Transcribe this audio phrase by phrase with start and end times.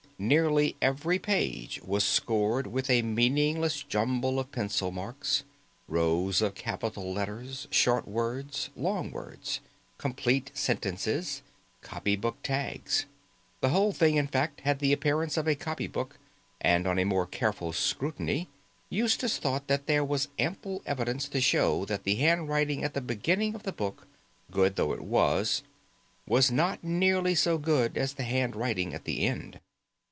[0.23, 5.43] Nearly every page was scored with a meaningless jungle of pencil marks:
[5.87, 9.61] rows of capital letters, short words, long words,
[9.97, 11.41] complete sentences,
[11.81, 13.07] copy book tags.
[13.61, 16.19] The whole thing, in fact, had the appearance of a copy book,
[16.59, 18.47] and on a more careful scrutiny
[18.91, 23.55] Eustace thought that there was ample evidence to show that the handwriting at the beginning
[23.55, 24.05] of the book,
[24.51, 25.63] good though it was
[26.27, 29.59] was not nearly so good as the handwriting at the end.